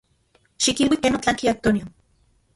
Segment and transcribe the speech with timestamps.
[0.65, 1.85] Xikilui ken otlanki Antonio.